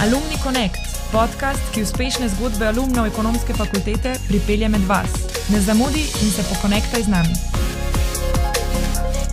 [0.00, 0.80] Alumni Connect,
[1.12, 5.12] podcast, ki uspešne zgodbe alumnov ekonomske fakultete pripelje med vas.
[5.52, 7.34] Ne zamudi in se pokonektaj z nami.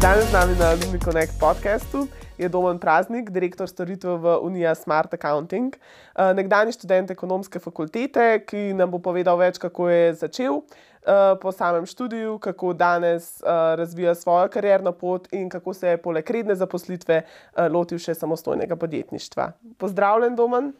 [0.03, 5.13] Danes z nami na Alumni Connect podcastu je Domen Praznik, direktor storitev v Unija Smart
[5.13, 10.61] Accounting, eh, nekdani študent ekonomske fakultete, ki nam bo povedal več, kako je začel
[11.07, 13.45] eh, po samem študiju, kako danes eh,
[13.75, 17.21] razvija svojo karjerno pot in kako se je poleg redne zaposlitve
[17.69, 19.51] lotil še samostojnega podjetništva.
[19.77, 20.73] Pozdravljen, Domen.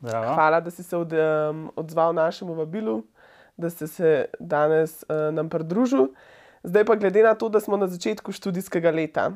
[0.00, 0.34] Zdravo.
[0.34, 3.02] Hvala, da si se od, um, odzval našemu vabilu,
[3.56, 6.08] da si se danes uh, nam pridružil.
[6.62, 9.30] Zdaj pa glede na to, da smo na začetku študijskega leta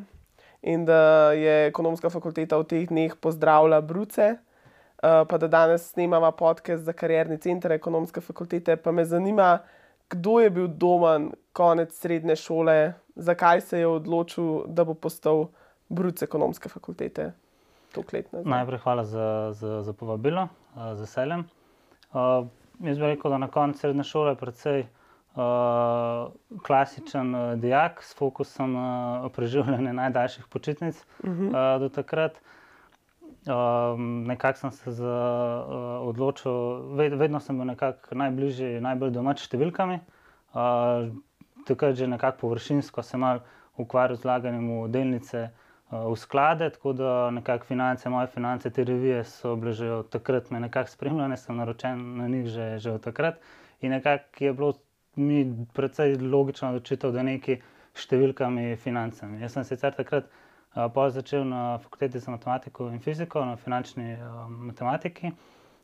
[0.62, 6.32] in da je ekonomska fakulteta v teh dneh pozdravila Bruce, uh, pa da danes snemamo
[6.32, 9.58] podcast za karjerni center ekonomske fakultete, pa me zanima,
[10.10, 15.48] kdo je bil domen konec srednje šole, zakaj se je odločil, da bo postal
[15.88, 17.32] Bruce ekonomske fakultete.
[18.44, 21.44] Najprej hvala za, za, za povabilo, z veseljem.
[22.12, 22.46] Uh,
[22.86, 26.30] jaz bi rekel, da na koncu srednje šole je precej uh,
[26.66, 28.88] klasičen uh, dijak s fokusom na
[29.24, 31.48] uh, preživljanje najdaljših počitnic uh -huh.
[31.48, 32.32] uh, do takrat.
[32.32, 32.59] Uh,
[34.26, 35.14] nekako sem se za,
[35.68, 36.52] uh, odločil,
[36.96, 40.00] ved, vedno sem bil nekako najbližji, najbolj domač številkami.
[40.52, 41.08] Uh,
[41.64, 43.24] takrat že nekako površinsko sem
[43.80, 45.50] ukvarjal z vlaganjem v delnice
[45.90, 50.50] v sklade, tako da nekako finance, moje finance, te revije so bile že od takrat,
[50.50, 53.40] me nekako spremljale, sem naročen na njih že, že od takrat.
[53.80, 54.72] In nekako je bilo
[55.16, 57.58] mi precej logično odločitev, da neki
[57.94, 59.40] številkami financami.
[59.42, 60.30] Jaz sem sicer takrat
[60.74, 65.32] uh, začel na fakulteti za matematiko in fiziko, na finančni uh, matematiki.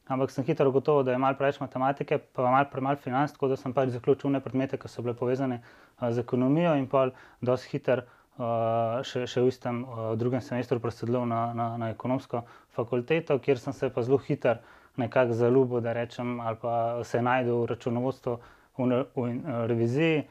[0.06, 3.56] Ampak sem hitro ugotovil, da je malo preveč matematike, pa malo premalo financ, tako da
[3.56, 7.08] sem pač zaključil ne predmete, ki so bile povezane uh, z ekonomijo in pa
[7.42, 12.44] dosti hiter uh, še, še v istem uh, drugem semestru presedlil na, na, na ekonomsko
[12.78, 14.62] fakulteto, kjer sem se pa zelo hiter
[14.96, 20.26] nekako zaljubil, da rečem, ali pa se najdel v računovodstvu v, v, v uh, reviziji.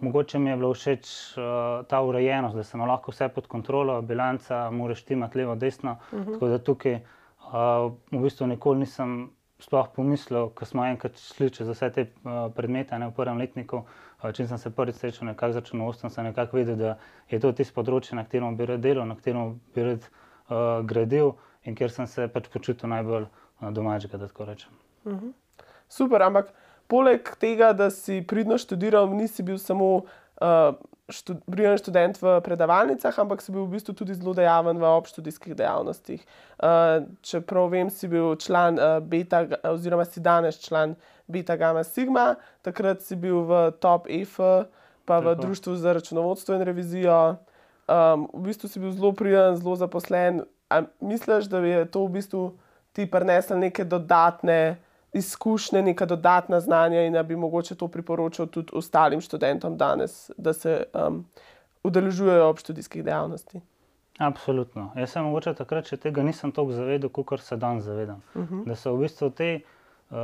[0.00, 4.70] Mogoče mi je bilo všeč uh, ta urejenost, da sem lahko vse pod kontrolo, bilanca,
[4.70, 5.96] moraš imeti levo, desno.
[6.12, 6.32] Uh -huh.
[6.32, 11.68] Tako da tukaj uh, v bistvu nikoli nisem sploh pomislil, ko smo enkrat šli čez
[11.68, 13.76] vse te uh, predmete ne, v prvem letniku.
[14.22, 16.96] Uh, če sem se prvič srečal nekako z računovodstvom, sem nekako vedel, da
[17.30, 21.32] je to tisto področje, na katerem bi rad delal, na katerem bi rad uh, gradil
[21.64, 24.70] in kjer sem se pač počutil najbolj uh, domačega, da tako rečem.
[25.04, 25.26] Uh mhm.
[25.26, 25.32] -huh.
[25.88, 26.52] Super, ampak
[26.88, 30.04] poleg tega, da si pridno študiral, nisi bil samo.
[30.36, 30.76] Uh,
[31.46, 36.24] Brijan študent v predavalnicah, ampak si bil v bistvu tudi zelo dejaven v obštudijskih dejavnostih.
[36.58, 40.96] Uh, čeprav vem, si bil član uh, Beta, oziroma si danes član
[41.30, 42.34] Beta Gamma Sigma,
[42.66, 44.34] takrat si bil v Top EF,
[45.06, 45.46] pa v Tako.
[45.46, 47.38] Društvu za računovodstvo in revizijo.
[47.86, 50.42] Um, v bistvu si bil zelo prijazen, zelo zaposlen.
[50.66, 52.42] A misliš, da je to v bistvu
[52.90, 54.82] ti prinesel neke dodatne?
[55.16, 60.52] Izkušnje, neka dodatna znanja in da bi mogoče to priporočil tudi ostalim študentom danes, da
[60.52, 61.24] se um,
[61.84, 63.62] udeležujejo ob študijskih dejavnostih.
[64.18, 64.90] Absolutno.
[64.96, 68.22] Jaz sem mogoče takrat, če tega nisem tako zavedal, kot se danes zavedam.
[68.34, 68.54] Uh mhm.
[68.54, 68.68] -huh.
[68.68, 70.16] Da so v bistvu te uh,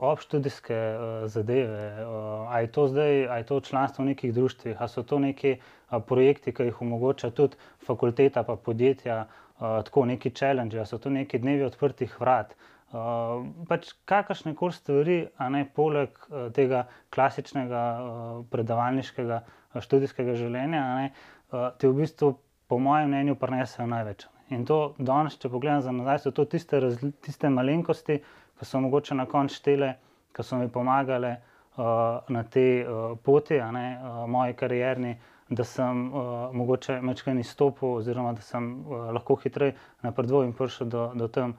[0.00, 5.02] obštudijske uh, zadeve, uh, aj to zdaj, aj to članstvo v nekih društvih, ali so
[5.02, 7.56] to neki uh, projekti, ki jih omogoča tudi
[7.86, 12.52] fakulteta, pa podjetja, uh, tako neki challenge, ali so to neki dnevi odprtih vrat.
[12.52, 16.84] Uh, Uh, pač kakršne koli stvari, a ne poleg uh, tega
[17.14, 21.08] klasičnega uh, predavalniškega uh, študijskega življenja, ne,
[21.50, 22.36] uh, ti v bistvu,
[22.70, 24.28] po mojem mnenju, prenesejo največ.
[24.54, 26.78] In to danes, če pogledam za nazaj, so to tiste,
[27.24, 28.20] tiste malenkosti,
[28.54, 29.90] ki so mogoče na koncu štele,
[30.36, 35.16] ki so mi pomagale uh, na tej uh, poti, ne uh, moji karierni.
[35.54, 40.88] Da sem uh, mogoče večkrat izstopil, oziroma da sem uh, lahko hitreje napredoval in prišel
[40.88, 41.52] do, do tam,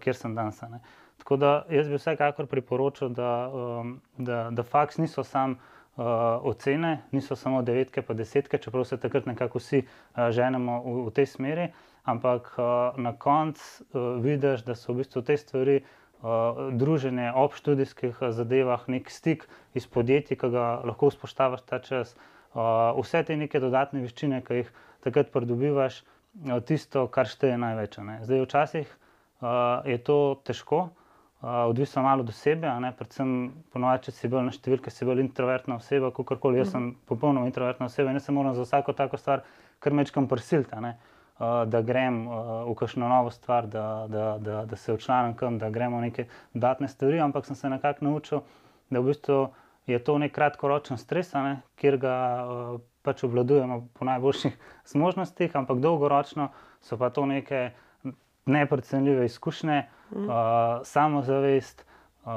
[0.00, 0.62] kjer sem danes.
[1.22, 3.50] Tako da jaz bi vsekakor priporočil, da,
[4.18, 5.54] da, da faks niso samo
[5.96, 6.04] uh,
[6.42, 11.14] ocene, niso samo devetke, pa desetke, čeprav se takrat nekako vsi uh, ženemo v, v
[11.14, 11.68] tej smeri,
[12.04, 15.82] ampak uh, na koncu uh, vidiš, da so v bistvu te stvari.
[16.22, 22.12] Uh, druženje ob študijskih zadevah, nek stik iz podjetij, ki ga lahko spoštavaš ta čas,
[22.54, 24.70] uh, vse te neke dodatne veščine, ki jih
[25.02, 26.04] takrat pridobivaš,
[26.46, 27.98] uh, tisto, kar šteje največ.
[28.06, 28.20] Ne.
[28.22, 28.94] Zdaj, včasih
[29.84, 34.90] je to težko, uh, odvisno malo od sebe, predvsem ponovadi, če si bolj na številke,
[34.90, 36.60] si bolj introvertna oseba, kot koli.
[36.62, 39.42] Jaz sem popolnoma introvertna oseba in se moram za vsako tako stvar
[39.82, 40.78] kar mečkam prisiliti.
[41.42, 45.58] Uh, da grem uh, v kakšno novo stvar, da, da, da, da se učlanim kam,
[45.58, 48.44] da gremo neke dodatne stvari, ampak sem se nekako naučil,
[48.90, 49.38] da v bistvu
[49.90, 54.54] je to nek kratkoročen stres, ne, kjer ga uh, pač obvladujemo po najboljših
[54.92, 56.52] zmožnostih, ampak dolgoročno
[56.82, 57.72] so pa to neke
[58.46, 60.26] neprecenljive izkušnje, uh,
[60.84, 61.84] samozavest,
[62.24, 62.32] uh,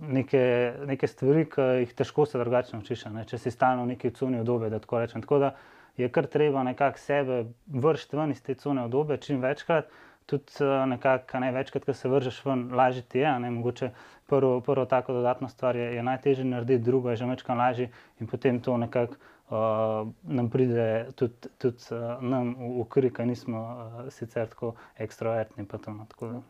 [0.00, 3.04] neke, neke stvari, ki jih težko se drugače naučiš.
[3.14, 3.24] Ne?
[3.24, 5.22] Če si stalno v neki cuni odobe, da tako rečem.
[5.22, 5.54] Tako da
[5.96, 9.88] je kar treba nekako sebe vršiti ven iz te cune odobe čim večkrat.
[10.26, 13.30] Tudi nekako največkrat, ko se vržeš ven, lažje ti je.
[13.40, 13.50] Ne?
[13.50, 13.90] Mogoče
[14.26, 17.90] prvo, prvo tako dodatno stvar je, je najtežje narediti, drugo je že večkrat lažje
[18.20, 23.26] in potem to nekako uh, nam pride tudi, tudi uh, nam v, v kri, ker
[23.26, 25.66] nismo uh, sicer tako ekstrovertni.
[25.86, 26.42] No, tako da,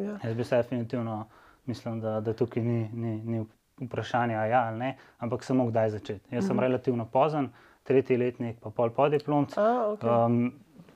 [0.00, 0.18] ja.
[0.24, 1.26] Jaz bi se definitivno
[1.66, 3.44] mislim, da, da tukaj ni, ni, ni
[3.80, 6.34] vprašanje, ja ali ne, ampak samo kdaj začeti.
[6.34, 6.62] Jaz sem mhm.
[6.62, 7.48] relativno pozen,
[7.82, 9.54] tretji letnik, pa pol podiplomc.
[9.56, 10.26] Okay.
[10.26, 10.52] Um,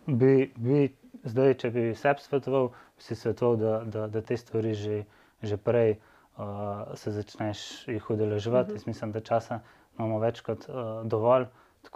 [0.06, 0.94] bi, bi,
[1.26, 5.04] zdaj, če bi sebi svetoval, bi si svetoval, da, da, da te stvari že,
[5.42, 5.96] že prej
[6.38, 8.72] uh, se začneš jih udeleževati.
[8.72, 8.82] Uh mhm.
[8.82, 8.88] -huh.
[8.88, 9.60] Mislim, da časa
[9.98, 11.46] imamo več kot uh, dovolj.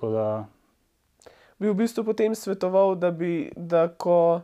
[0.03, 0.45] Da...
[1.59, 4.41] Bi v bistvu potem svetoval, da bi, da ko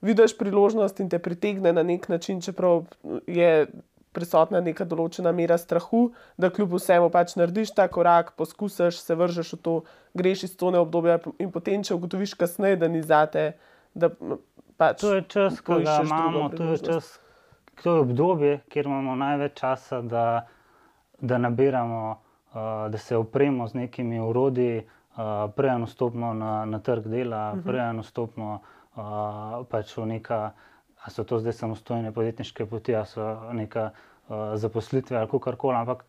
[0.00, 2.84] vidiš priložnost in te pritegne na nek način, čeprav
[3.26, 3.66] je
[4.12, 6.08] prisotna neka določena mera strahu,
[6.40, 9.74] da kljub vsemu pač narediš ta korak, poskusiš, se vržeš v to,
[10.18, 13.52] greš iz tone obdobja in potem, če ugotoviš kasneje, da ni zate.
[13.94, 14.10] Da,
[14.76, 17.18] pač, to je čas, ko ga imamo, to je čas,
[17.82, 20.46] to je obdobje, kjer imamo največ časa, da,
[21.20, 27.08] da nabiramo, uh, da se opremo z nekimi urodji, uh, prej nastopimo na, na trg
[27.08, 27.64] dela, uh -huh.
[27.66, 28.60] prej nastopimo
[28.96, 30.50] uh, pač v neka
[30.98, 35.76] ali so to zdaj samostojne podjetniške poti, ali so neka uh, zaposlitve ali kar koli.
[35.76, 36.04] Ampak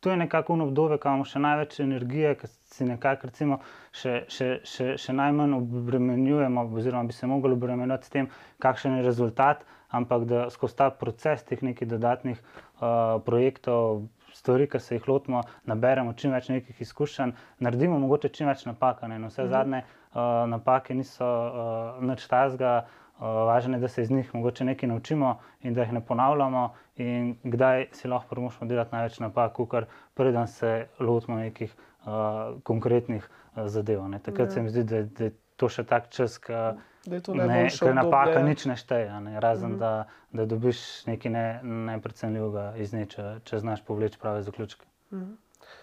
[0.00, 3.58] to je nekako obdobje, ko imamo še največ energije, ki si nekako recimo,
[3.92, 8.30] še, še, še, še najmanj obremenjujemo, oziroma bi se mogli obremeniti s tem,
[8.64, 14.08] kakšen je rezultat, ampak da skozi ta proces teh nekih dodatnih uh, projektov.
[14.30, 17.32] Stvari, ki se jih lotimo, naberemo čim več nekih izkušenj,
[17.66, 19.02] naredimo mogoče čim več napak.
[19.10, 19.18] Ne?
[19.18, 19.50] No, vse mhm.
[19.50, 24.64] zadnje uh, napake niso uh, nič tazga, uh, Važno je, da se iz njih mogoče
[24.64, 26.62] nekaj naučimo in da jih ne ponavljamo,
[26.96, 33.28] in kdaj si lahko pomočimo delati največ napak, kar preden se lotimo nekih uh, konkretnih
[33.28, 34.08] uh, zadev.
[34.08, 34.18] Ne.
[34.18, 34.54] Takrat ja.
[34.54, 39.20] se mi zdi, da, da je to še tak čas, ki napaka nič ne šteje,
[39.24, 39.80] ne, razen mhm.
[39.80, 39.92] da,
[40.32, 41.44] da dobiš nekaj ne,
[41.92, 44.88] neprecenljivega iz nje, če, če znaš povleči prave zaključke.
[45.12, 45.36] Mhm.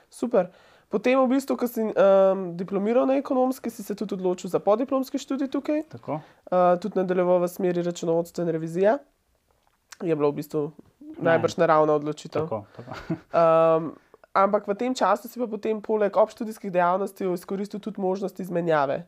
[0.09, 0.49] Super.
[0.87, 5.19] Potem, v bistvu, ko si um, diplomiral na ekonomski, si se tudi odločil za podiplomski
[5.19, 5.83] študij tukaj.
[5.99, 8.95] Uh, tudi nadaljeval v smeri računovodstva in revizije.
[9.99, 10.71] Je bilo v bistvu
[11.19, 12.47] najbrž naravna odločitev.
[12.47, 12.91] Tako, tako.
[13.35, 13.91] um,
[14.31, 19.03] ampak v tem času si pa potem, poleg obštudijskih dejavnosti, izkoristil tudi možnost izmenjave.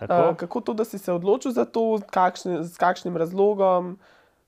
[0.00, 4.00] Uh, kako to, da si se odločil za to, kakšni, s kakšnim razlogom?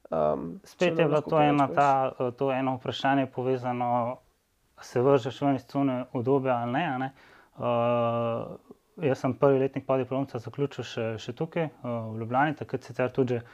[0.09, 4.17] Um, Spet je bilo to, ena, ta, to eno vprašanje povezano
[4.83, 6.99] se vržeš ven iz cune obdobja ali ne.
[6.99, 7.11] ne.
[7.55, 8.57] Uh,
[9.03, 13.39] jaz sem prvi letnik podiplomca zaključil še, še tukaj uh, v Ljubljani, takrat sicer tudi
[13.39, 13.47] uh,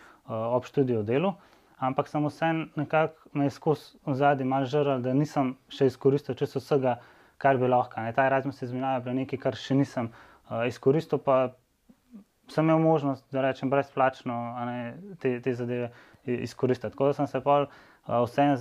[0.57, 1.35] ob študiju delu.
[1.81, 6.99] Ampak sem vsem nekako me skozi zadnji mal žrl, da nisem še izkoristil čisto vsega,
[7.41, 8.03] kar bi lahko.
[8.05, 8.13] Ne.
[8.17, 11.55] Ta razmer se izmenjava, je nekaj, kar še nisem uh, izkoristil, pa
[12.51, 14.37] sem imel možnost, da rečem brezplačno
[14.67, 14.79] ne,
[15.23, 15.93] te, te zadeve
[16.27, 16.93] izkoristiti.
[16.93, 17.71] Tako da sem se pa uh,
[18.27, 18.57] vsem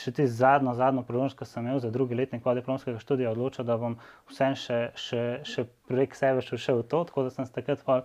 [0.00, 3.76] še ti zadnjo, zadnjo priložnost, ki sem imel za drugi letnik diplomskega študija, odločil, da
[3.76, 3.98] bom
[4.30, 7.04] vsem še, še, še prek sebe šel v to.
[7.10, 8.04] Tako da sem se takrat uh,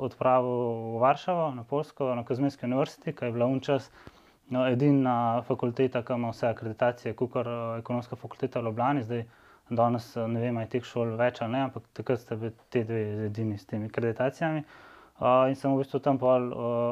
[0.00, 3.90] odpravil v Varšavo, na Polsko, na Kozminski univerziti, ki je bila unčas.
[4.48, 9.24] No, edina fakulteta, ki ima vse akreditacije, kot je ekonomska fakulteta v Ljubljani, zdaj
[9.70, 12.84] danes ne vem, ali je teh šol več ali ne, ampak takrat ste bili te
[12.86, 14.62] dve edini s temi akreditacijami.
[15.16, 16.50] Uh, in sem v bistvu tam pol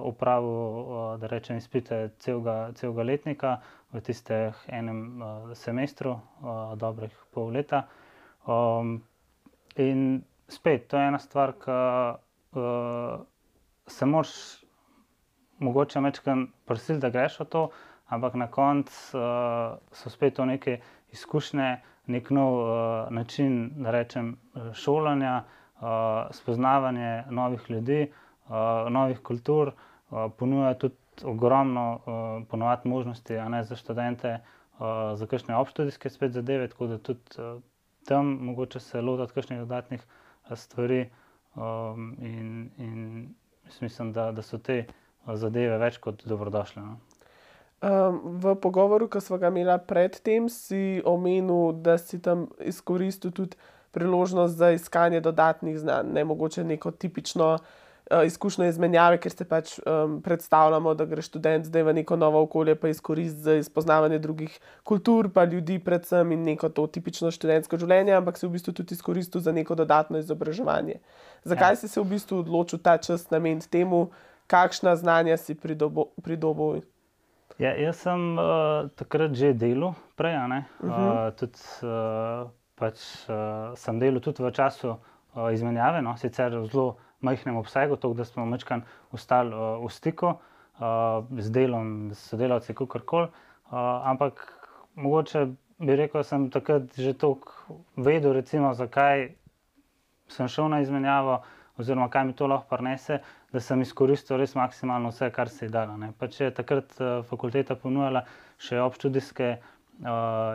[0.09, 3.51] upravil, uh, uh, da rečem, izpite celega, celega letnika
[3.95, 7.85] v tistih enem uh, semestru, uh, dobrih pol leta.
[8.45, 8.99] Um,
[9.77, 11.77] in spet, to je ena stvar, ki
[12.55, 13.23] uh,
[13.87, 14.35] se moraš
[15.59, 17.63] mogoče večkrat prositi, da greš v to,
[18.09, 19.23] ampak na koncu uh,
[19.93, 21.71] so spet to neke izkušnje,
[22.07, 22.69] nek nov uh,
[23.11, 24.35] način, da rečem,
[24.75, 25.87] šolanja uh,
[26.33, 28.03] spoznavanje novih ljudi,
[28.47, 28.55] uh,
[28.91, 34.39] novih kultur, uh, ponuja tudi ogromno uh, ponovadi možnosti ne, za študente,
[34.79, 37.63] uh, za kakšne obštudijske spet zadeve, tako da tudi uh,
[38.09, 41.11] tam mogoče se lotiti kakšnih dodatnih uh, stvari.
[41.55, 43.35] Um, in, in
[43.81, 44.85] mislim, da, da so te
[45.35, 46.83] zadeve več kot dobrodošle.
[46.83, 46.97] No.
[47.85, 53.57] Um, v pogovoru, ki smo ga imeli predtem, si omenil, da si tam izkoristil tudi
[53.95, 57.84] priložnost za iskanje dodatnih znanj, ne mogoče neko tipično uh,
[58.27, 62.75] izkušnjo izmenjave, ker se pač um, predstavljamo, da gre študent zdaj v neko novo okolje,
[62.75, 68.13] pa izkoristi za spoznavanje drugih kultur, pa ljudi, predvsem in neko to tipično študentsko življenje,
[68.19, 71.01] ampak si v bistvu tudi izkoristil za neko dodatno izobraževanje.
[71.45, 71.81] Zakaj ja.
[71.81, 74.09] si se v bistvu odločil ta čas nameniti temu?
[74.47, 76.83] kakšna znanja si pridobil?
[77.59, 80.91] Ja, jaz sem uh, takrat že delal, prej, uh -huh.
[80.91, 82.99] uh, tudi, uh, pač,
[83.31, 88.25] uh, sem delal tudi v času uh, izmenjave, no, sicer zelo majhnem obsegu, tako da
[88.25, 93.29] smo večkrat ostali uh, v stiku uh, z delom, s sodelavci, kako koli.
[93.29, 93.79] Uh,
[94.11, 94.45] ampak
[94.95, 95.47] mogoče
[95.79, 99.29] bi rekel, da sem takrat že toliko vedel, recimo, zakaj
[100.29, 101.43] sem šel na izmenjavo,
[101.79, 103.19] oziroma kaj mi to lahko prinese,
[103.53, 105.99] da sem izkoristil res maksimalno vse, kar se je dalo.
[106.19, 108.25] Pač je takrat uh, fakulteta ponujala
[108.59, 109.74] še obštudijske uh,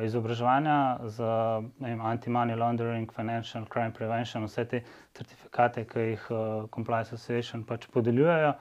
[0.04, 1.62] izobraževanja za
[2.04, 4.82] anti-money laundering, financial crime prevention, vse te
[5.16, 6.42] certifikate, ki jih uh,
[6.74, 8.54] Compliance Association pač podeljujejo.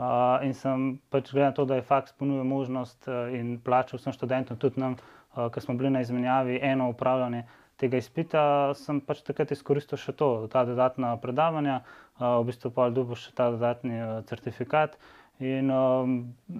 [0.00, 4.14] Uh, in sem pač gledal to, da je faks ponudil možnost uh, in plačal vsem
[4.16, 4.94] študentom, tudi nam,
[5.34, 7.42] uh, ki smo bili na izmenjavi, eno upravljanje
[7.80, 8.42] tega izpita,
[8.76, 11.80] sem pač takrat izkoristil še to, ta dodatna predavanja,
[12.20, 13.96] v bistvu pa dobil še ta dodatni
[14.28, 14.98] certifikat.
[15.40, 16.16] In um,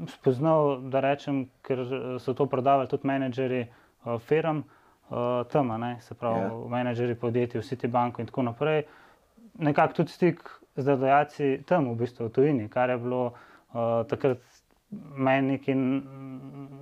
[0.09, 1.83] spoznal, da rečem, ker
[2.19, 4.63] so to prodavali tudi menedžerji uh, firm,
[5.11, 6.49] uh, tam, se pravi, yeah.
[6.49, 6.69] Ja.
[6.77, 8.87] menedžerji podjetij, vsi ti banki in tako naprej.
[9.59, 10.41] Nekako tudi stik
[10.77, 14.41] z delodajalci tam, v bistvu v tujini, kar je bilo uh, takrat
[14.91, 15.77] meni nekaj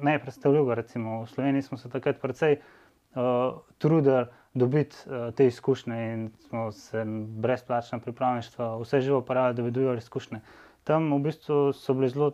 [0.02, 0.74] nepredstavljivega.
[0.74, 2.66] Recimo v Sloveniji smo se takrat precej uh,
[3.14, 9.62] uh, trudili dobiti uh, te izkušnje in smo se brezplačno pripravništvo, vse živo uporabljali, da
[9.62, 10.40] bi dobili izkušnje.
[10.88, 12.32] Tam v bistvu so bili zelo,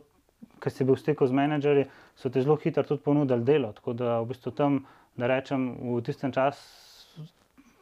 [0.63, 3.73] ker si bil v stiku z menedžerji, so ti zelo hitro tudi ponudili delo.
[3.75, 4.85] Tako da v bistvu tam,
[5.19, 6.63] da rečem, v tistem času.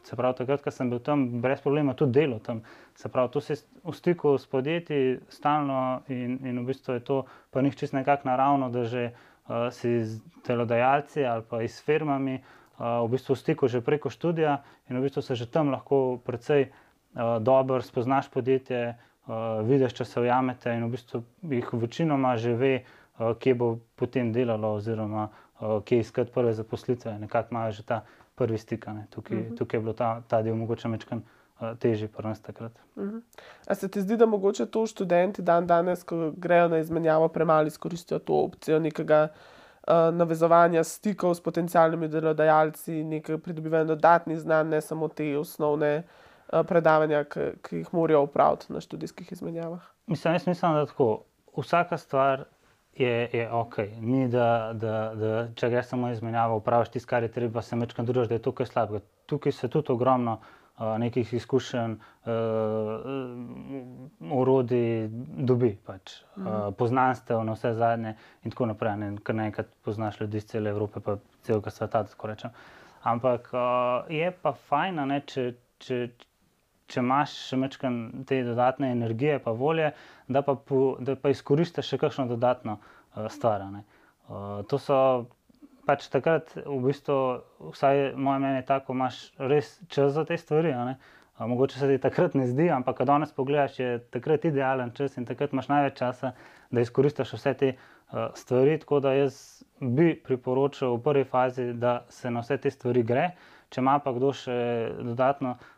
[0.02, 2.64] Se pravi, takrat, ko sem bil tam, brez problema tudi delal tam.
[2.98, 7.18] Se pravi, tu si v stiku s podjetji, stalno in, in v bistvu je to
[7.54, 12.40] pa njih čisto nekako naravno, da že uh, si z delodajalci ali pa s firmami
[12.40, 14.58] uh, v bistvu v stiku že preko študija
[14.90, 19.11] in v bistvu se že tam lahko precej uh, dobro spoznaš podjetje, uh,
[19.62, 22.72] vidiš, če se ujamete in v bistvu jih večinoma že ve,
[23.18, 27.18] uh, kje bo potem delalo oziroma uh, kje iskati prve zaposlitve.
[27.18, 28.02] Nekako imajo že ta
[28.34, 28.86] prvi stik.
[29.10, 29.52] Tukaj, uh mhm.
[29.52, 29.58] -huh.
[29.58, 31.22] tukaj je bilo ta, ta del mogoče mečkan.
[31.78, 32.72] Težje pa nas takrat.
[32.96, 33.20] Uh -huh.
[33.66, 37.66] A se ti zdi, da mogoče to študenti dan danes, ko grejo na izmenjavo, premalo
[37.66, 39.36] izkoristijo to opcijo nekega uh,
[39.86, 46.04] uh, navezovanja stikov s potencijalnimi delodajalci, nekaj pridobivanja dodatnih znanj, ne samo te osnovne uh,
[46.68, 49.82] predavanja, ki jih morajo upraviti na študijskih izmenjavah.
[50.06, 51.24] Mislim, jaz mislim, da tako.
[51.56, 52.44] Vsaka stvar
[52.96, 53.78] je, je ok.
[54.00, 58.06] Ni, da, da, da če greš samo izmenjavo, upraviš tisto, kar je treba, se mečkam
[58.06, 59.00] družiš, da je tukaj slabo.
[59.26, 60.38] Tukaj se tudi ogromno
[60.98, 61.94] nekih izkušenj,
[64.32, 65.08] urodij
[65.46, 66.72] dobi, pač, mhm.
[66.78, 68.96] poznanstev na vse zadnje in tako naprej.
[68.96, 72.50] Ne, kar nekaj poznaš ljudi iz cele Evrope, pa celega sveta, tako rečem.
[73.02, 73.50] Ampak
[74.08, 76.08] je pa fajn, ne, če, če,
[76.92, 77.94] če imaš še nekaj
[78.28, 79.92] te dodatne energije, pa volje,
[80.28, 82.78] da pa, po, da pa izkoristiš še kakšno dodatno
[83.32, 83.64] stvar.
[84.68, 84.98] To so
[85.86, 87.16] pač takrat, v bistvu,
[87.72, 90.74] vsaj moje mnenje je tako, imaš res čas za te stvari.
[91.42, 95.26] Mogoče se ti takrat ne zdi, ampak ko danes pogledaš, je takrat idealen čas in
[95.26, 96.34] takrat imaš največ časa,
[96.70, 98.76] da izkoristiš vse te uh, stvari.
[98.84, 103.32] Tako da jaz bi priporočil v prvi fazi, da se na vse te stvari gre.
[103.72, 104.54] Če ima pa kdo še
[105.00, 105.72] dodatno uh,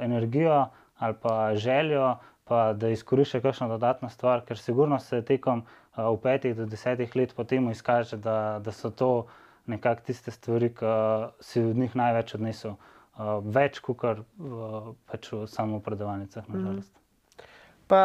[0.00, 0.66] energijo
[0.98, 6.20] ali pa željo, pa da izkorišča kakšno dodatno stvar, ker sigurno se tekom uh, v
[6.22, 9.26] petih do desetih let potem izkaže, da, da so to
[9.66, 10.92] nekako tiste stvari, ki
[11.40, 16.92] si od njih največ odnesel, uh, več kot kar uh, pač v samo predavalnicah, nažalost.
[16.92, 17.48] Mm.
[17.88, 18.02] Pa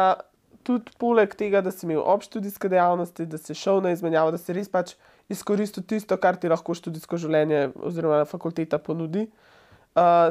[0.64, 4.56] tudi poleg tega, da si imel obštudijske dejavnosti, da si šel na izmenjavo, da si
[4.56, 4.96] res pač
[5.28, 9.28] izkoristil tisto, kar ti lahko študijsko življenje oziroma fakulteta ponudi.
[9.28, 9.59] Uh,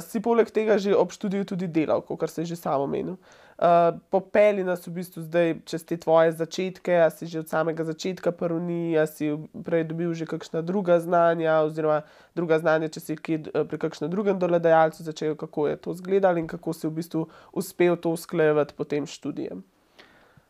[0.01, 3.17] si poleg tega že ob študiju tudi delal, kot se je že samo menil.
[3.59, 7.83] Uh, popeli nas v bistvu zdaj čez te tvoje začetke, a si že od samega
[7.83, 13.13] začetka prvni, a si prej dobil že kakšna druga znanja, oziroma druga znanja, če si
[13.19, 17.27] kje, pri kakšnem drugem doledajalcu začel, kako je to izgledalo in kako si v bistvu
[17.51, 19.59] uspel to usklajevati potem študijem.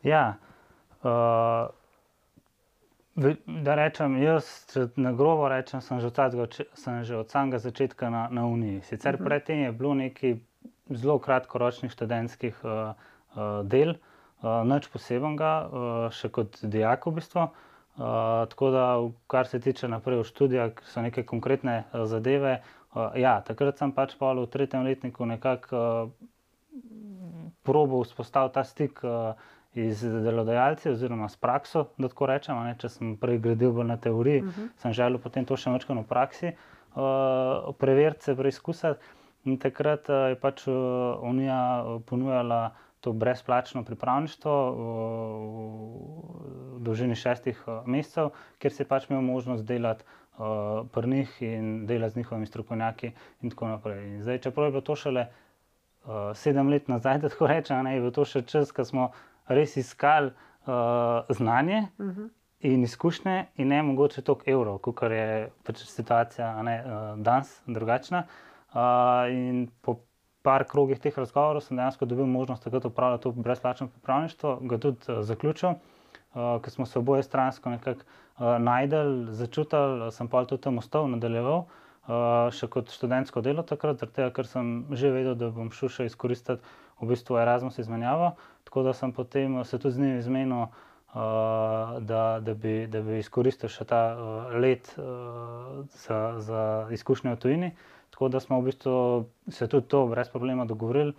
[0.06, 0.38] Ja.
[1.02, 1.74] Uh...
[3.46, 4.46] Da rečem, jaz
[4.96, 8.80] na grobo rečem, sem že od, tadgo, sem že od samega začetka na, na Uniji.
[8.80, 9.24] Sicer uh mhm.
[9.24, 9.28] -huh.
[9.28, 10.36] predtem je bilo nekaj
[10.90, 12.70] zelo kratkoročnih študentskih uh,
[13.36, 13.94] uh, del,
[14.42, 17.40] uh, nič posebenega, uh, še kot dijak v bistvu.
[17.40, 22.62] Uh, tako da, kar se tiče naprej v študijah, so neke konkretne uh, zadeve.
[22.94, 26.10] Uh, ja, takrat sem pač pa v tretjem letniku nekako uh,
[27.62, 29.04] probo vzpostaviti ta stik.
[29.04, 29.36] Uh,
[29.74, 32.58] iz delodajalci oziroma s prakso, da tako rečem.
[32.66, 34.60] Ne, če sem prej gradil bolj na teoriji, uh mhm.
[34.60, 34.82] -huh.
[34.82, 38.98] sem želel potem to še nekaj v praksi uh, preveriti, se preizkusiti.
[39.44, 40.74] In takrat uh, je pač uh,
[41.22, 44.54] Unija ponujala to brezplačno pripravništvo
[46.78, 50.04] v dolžini šestih mesecev, kjer si pač imel možnost delati
[50.92, 53.12] pri njih in delati z njihovimi strokovnjaki
[53.42, 54.08] in tako naprej.
[54.08, 55.26] In zdaj, čeprav je bilo to šele
[56.34, 59.10] sedem let nazaj, da tako rečem, je bilo to še čas, ko smo
[59.50, 60.30] res iskali
[61.30, 61.86] znanje.
[61.98, 62.28] Uh -huh
[62.60, 68.24] in izkušnje, in ne mogoče toliko evrov, kot je pač situacija ne, uh, danes drugačna.
[68.70, 69.96] Uh, in po
[70.44, 75.08] par krogih teh razgovorov sem dejansko dobil možnost takrat upravljati to brezplačno pripravništvo, ga tudi
[75.08, 80.62] uh, zaključil, uh, ker smo se oboje stransko nekako uh, najdel, začutil, sem pa tudi
[80.62, 81.64] tam ostal, nadaljeval.
[81.64, 81.89] Uh,
[82.56, 86.62] še kot študentsko delo takrat, tega, ker sem že vedel, da bom šel še izkoristiti
[87.00, 88.34] v bistvu Erasmus izmenjavo.
[88.68, 93.02] Tako da sem potem se tudi z njim izmenil, uh, uh, da, da, bi, da
[93.02, 96.62] bi izkoristil še ta uh, let uh, za, za
[96.94, 97.72] izkušnje v tujini.
[98.14, 98.94] Tako da smo v bistvu
[99.48, 101.14] se tudi to brez problema dogovorili.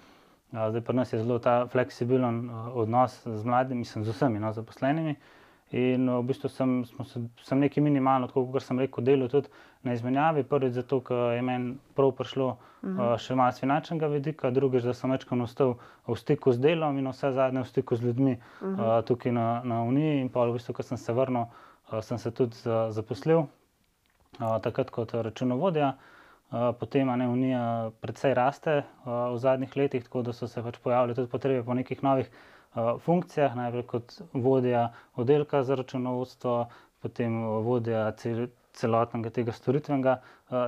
[0.51, 4.39] Uh, zdaj pa nas je zelo ta fleksibilen uh, odnos z mladimi, mislim, z vsemi
[4.39, 5.15] no, zaposlenimi.
[5.17, 5.40] Uh,
[5.72, 6.72] In v bistvu sem,
[7.08, 9.48] se, sem nekaj minimalno, kot sem rekel, delal tudi
[9.88, 10.44] na izmenjavi.
[10.44, 11.00] Prvič zato,
[11.32, 13.13] je meni prav prišlo uh -huh.
[13.13, 16.98] uh, še malo z finančnega vidika, drugič, da sem večkrat ostal v stiku z delom
[16.98, 19.00] in vse zadnje v stiku z ljudmi uh -huh.
[19.00, 20.22] uh, tukaj na, na Uniji.
[20.22, 21.46] In pa v bistvu, ko sem se vrnil,
[21.92, 25.96] uh, sem se tudi uh, zaposlil, uh, takrat kot računovodja.
[26.51, 30.78] Uh, potem je Unija precej raste uh, v zadnjih letih, tako da so se pač
[30.78, 32.30] pojavile tudi potrebe po nekih novih
[32.75, 36.56] funkcijah, najprej kot vodja oddelka za računovodstvo,
[37.01, 40.22] potem vodja cel, celotnega tega storitvenega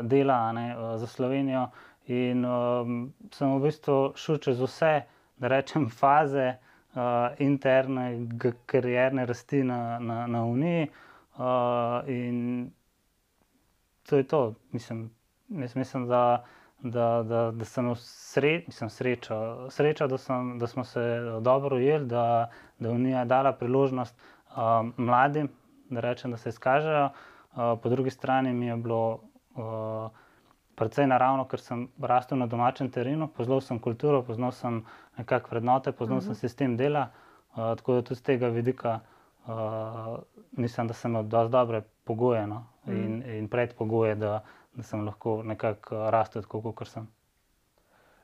[0.03, 0.67] dela ne,
[0.97, 1.67] za Slovenijo.
[2.11, 5.05] In um, sem v bistvu šel čez vse,
[5.39, 8.27] da rečem, faze uh, interne,
[8.67, 10.89] karierne rasti na, na, na Uniji.
[11.39, 12.67] Uh, in
[14.03, 14.41] to je to,
[14.71, 15.09] mislim,
[15.47, 16.43] mislim da
[16.83, 22.05] da, da, da sem sre, mislim, sreča, sreča da, sem, da smo se dobro ujeli,
[22.05, 22.49] da,
[22.79, 24.15] da je Unija dala priložnost
[24.57, 25.49] um, mladim,
[25.89, 27.05] da rečem, da se izkažejo.
[27.05, 29.19] Uh, po drugi strani mi je bilo
[29.55, 30.09] uh,
[30.75, 34.83] precej naravno, ker sem rastel na domačem terenu, poznal sem kulturo, poznal sem
[35.17, 36.25] nekakšne vrednote, poznal uh -huh.
[36.25, 36.39] sem mhm.
[36.39, 37.09] sistem dela.
[37.55, 38.99] Uh, tako da tudi z tega vidika
[39.47, 40.19] uh,
[40.51, 42.65] mislim, da sem imel dosti dobre pogoje no?
[42.85, 43.05] -huh.
[43.05, 44.43] in, in predpogoje, da,
[44.75, 47.07] da sem lahko nekako eh, rastel, tako kot sem.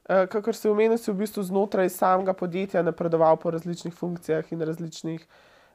[0.10, 4.62] Eh, Kakor si omenil, si v bistvu znotraj samega podjetja napredoval po različnih funkcijah in
[4.62, 5.28] različnih,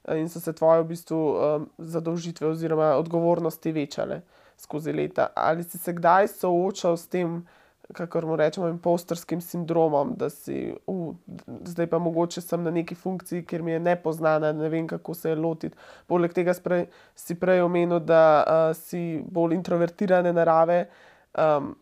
[0.05, 4.23] eh, in so se tvoje v bistvu um, zadolžitve oziroma odgovornosti večale
[4.59, 5.29] skozi leta.
[5.37, 7.45] Ali si se kdaj soočal s tem,
[7.93, 11.15] kako mu rečemo, impostorskim sindromom, da si, uh,
[11.65, 15.29] zdaj pa mogoče sem na neki funkciji, ker mi je nepoznana, ne vem, kako se
[15.29, 15.77] je lotiti.
[16.07, 20.87] Poleg tega sprej, si prej omenil, da uh, si bolj introvertirane narave.
[21.39, 21.75] Um,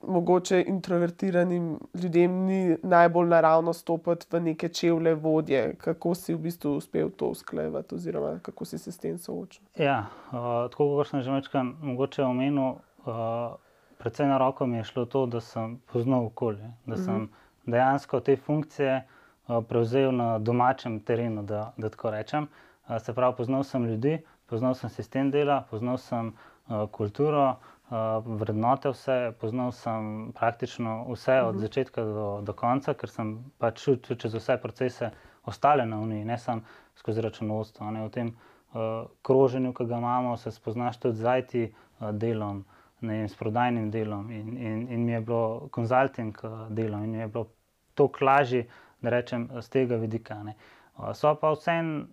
[0.00, 5.74] mogoče introvertiranim ljudem ni najbolj naravno stopiti v neke čevlje vodje.
[5.78, 9.62] Kako si v bistvu uspel to usklajevati, oziroma kako si se s tem soočil?
[9.76, 12.80] Ja, uh, tako kot sem že večkrat omenil.
[13.04, 13.60] Uh,
[14.00, 17.24] predvsem na roko mi je šlo to, da sem poznal okolje, da sem uh mhm.
[17.24, 17.72] -huh.
[17.72, 19.06] dejansko te funkcije
[19.48, 21.42] uh, prevzel na domačem terenu.
[21.42, 22.48] Da, da tako rečem.
[22.88, 27.56] Uh, se pravi, poznal sem ljudi, poznal sem sistem dela, poznal sem uh, kulturo,
[27.90, 31.48] uh, vrednote, vse, poznal sem praktično vse uh -huh.
[31.48, 31.60] od mhm.
[31.62, 35.10] začetka do, do konca, ker sem pač šel čez vse procese,
[35.44, 36.60] ostale na Uniji, ne samo
[36.94, 37.86] skozi računovodstvo.
[38.06, 42.64] V tem uh, kroženju, ki ga imamo, se spoznaš tudi z IT uh, delom
[43.02, 47.18] vem, s prodajnim delom in, in, in mi je bilo konzulting eh, delo in mi
[47.18, 47.46] je bilo
[47.94, 48.66] to klažje,
[49.00, 50.42] da rečem, z tega vidika.
[50.42, 50.54] Ne.
[50.98, 52.06] Eh, so pa vseeno,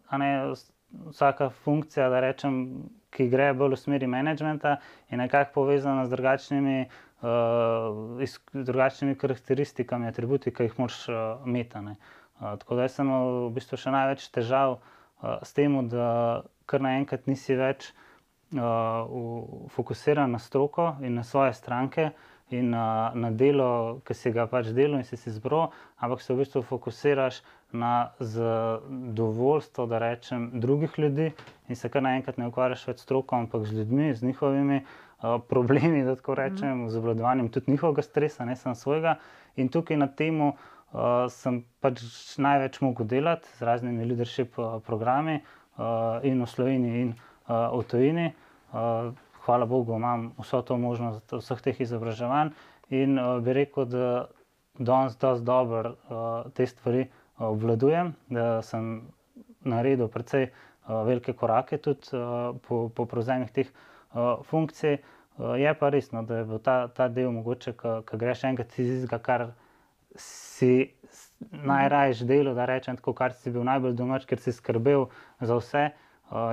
[1.11, 4.77] vsaka funkcija, da rečem, ki gre bolj v smeri menedžmenta,
[5.11, 6.77] je nekako povezana z drugačnimi,
[7.25, 8.21] uh,
[8.53, 11.81] drugačnimi karakteristikami, atributi, ki jih moraš uh, imeti.
[11.81, 17.27] Uh, tako da sem v bistvu še največ težav uh, s tem, da kar naenkrat
[17.27, 18.06] nisi več uh,
[19.69, 22.09] fokusiran na stroko in na svoje stranke
[22.49, 26.33] in na, na delo, ki si ga pač delal in si si izbral, ampak se
[26.33, 27.41] v bistvu fokusiraš
[27.75, 31.33] na zadovoljstvo, da rečem, drugih ljudi
[31.67, 34.81] in se kar naenkrat ne ukvarjaš več s stroko, ampak z ljudmi, z njihovimi.
[35.17, 39.15] Uh, problemi, da tako rečem, z obvladovanjem tudi njihovega stresa, ne samo svojega.
[39.57, 40.53] In tukaj na tem uh,
[41.33, 42.03] sem pač
[42.37, 47.83] največ mogel delati z raznimi leadership uh, programi uh, in v Sloveniji, in uh, v
[47.87, 48.31] tujini.
[48.73, 49.13] Uh,
[49.45, 52.51] hvala Bogu, imam vso to možnost vseh teh izobraževanj
[52.91, 54.07] in uh, bi rekel, da
[54.79, 59.07] danes dosti dobro uh, te stvari uh, obvladujem, da sem
[59.63, 64.99] naredil precej uh, velike korake tudi uh, po, po prevzemih teh uh, funkcij.
[65.37, 69.19] Uh, je pa resno, da je ta, ta del mogoče, ki greš enkrat iz tega,
[69.23, 69.45] kar
[70.17, 70.91] si
[71.51, 75.07] najraješ delo, da rečem tako, kar si bil najbolj domač, ker si skrbel
[75.39, 75.85] za vse.
[75.87, 76.03] Uh,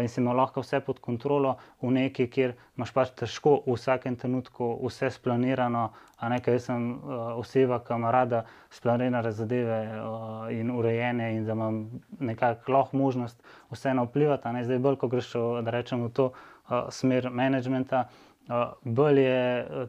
[0.03, 4.17] in si imel lahko vse pod kontrolo, v neki, kjer imaš pač težko v vsakem
[4.17, 5.89] trenutku vse splanirano.
[6.25, 11.83] Nekaj sem uh, oseba, ki ima rada splanirane zadeve uh, in urejene, in da imam
[12.21, 14.55] nekako lahko možnost vseeno vplivati.
[14.65, 18.07] Zdaj, bolj ko greš v, rečem, v to uh, smer menedžmenta,
[18.49, 19.43] uh, bolj je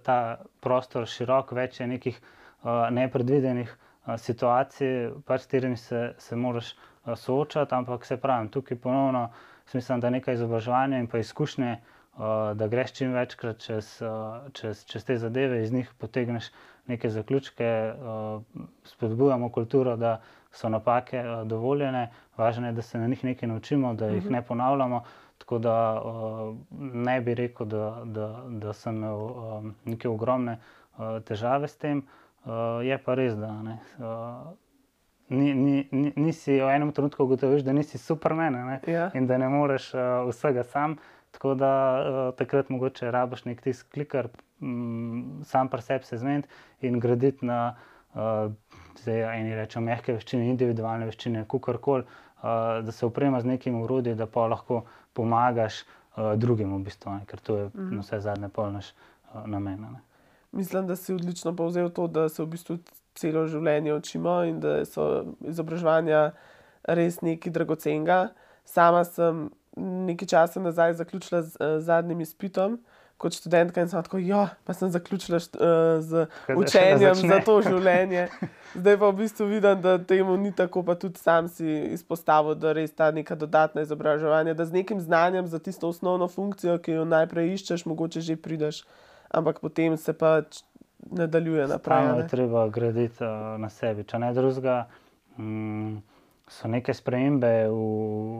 [0.03, 0.19] ta
[0.65, 6.73] prostor širok, več je nekih uh, nepredvidenih uh, situacij, pač s katerimi se, se moraš
[7.15, 9.29] soočati, ampak se pravi, tukaj ponovno
[9.73, 12.21] mislim, da nekaj izobraževanja in pa izkušnje, uh,
[12.53, 16.51] da greš čim večkrat čez, uh, čez, čez te zadeve, iz njih potegneš
[16.87, 18.41] neke zaključke, uh,
[18.83, 24.07] spodbujamo kulturo, da so napake dovoljene, važno je, da se na njih nekaj naučimo, da
[24.07, 25.03] jih ne ponavljamo.
[25.37, 26.01] Tako da
[26.79, 29.27] ne bi rekel, da, da, da sem imel
[29.85, 30.57] neke ogromne
[31.27, 32.05] težave s tem.
[32.83, 33.75] Je pa res, da ne,
[35.29, 39.09] ni, ni, ni, nisi v enem trenutku ugotoviš, da nisi supermen ja.
[39.13, 40.97] in da ne moreš uh, vsega sam.
[41.31, 44.29] Tako da uh, takrat mogoče rabiš nek tisk klikar,
[44.61, 46.47] um, sam pa sebi se zmeniti
[46.81, 47.75] in graditi na,
[48.13, 48.51] uh,
[49.01, 54.17] zdaj eni rečemo, mehke veščine, individualne veščine, kukorkoli, uh, da se uprema z nekim urodjem,
[54.17, 57.27] da pa lahko pomagaš uh, drugim v bistvu, ne?
[57.27, 57.99] ker to je mm.
[57.99, 59.97] vse zadnje polnaš uh, namen.
[60.55, 62.77] Mislim, da si odlično povzel to, da se v bistvu
[63.15, 66.32] celo življenje učimo in da so izobraževanja
[66.88, 68.19] res nekaj dragocenega.
[68.65, 72.80] Sama sem nekaj časa nazaj zaključila z uh, zadnjim izpitom.
[73.17, 76.25] Kot študentka in sem tako, ja, pa sem zaključila št, uh, z
[76.62, 78.28] učenjem za to življenje.
[78.75, 82.73] Zdaj pa v bistvu vidim, da temu ni tako, pa tudi sam si izpostavil, da
[82.75, 87.06] res ta neka dodatna izobraževanja, da z nekim znanjem za tisto osnovno funkcijo, ki jo
[87.08, 88.84] najprej iščeš, mogoče že prideš,
[89.32, 90.41] ampak potem se pa
[90.99, 91.84] nadaljuje naprej.
[91.84, 94.03] Pravno je treba graditi uh, na sebi.
[94.03, 94.86] Če ne drugega,
[95.38, 96.01] um,
[96.47, 97.79] so neke spremembe v,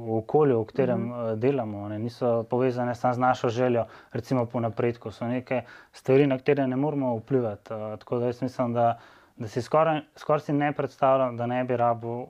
[0.06, 1.36] v okolju, v katerem mm -hmm.
[1.36, 5.12] delamo, ne, niso povezane samo z našo željo, recimo po napredku.
[5.12, 7.74] So neke stvari, na katere ne moremo vplivati.
[7.74, 9.00] Uh, tako da jaz mislim, da,
[9.38, 12.28] da si skoraj skor si ne predstavljam, da ne bi rabo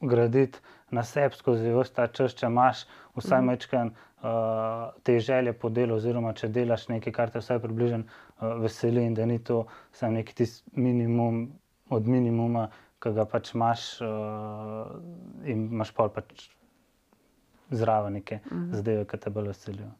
[0.00, 0.58] graditi
[0.90, 3.44] na sebi skozi vse ta čas, če imaš vsaj mm.
[3.44, 4.28] mečken uh,
[5.02, 8.04] te želje po delu, oziroma če delaš nekaj, kar te vsaj približno uh,
[8.40, 11.52] veseli in da ni to samo neki tisti minimum
[11.90, 12.68] od minimuma,
[13.02, 14.96] ki ga pač imaš uh,
[15.44, 16.48] in imaš pa pač
[17.70, 18.72] zraven neke mm.
[18.74, 19.90] zadeve, ki te bolj veselijo.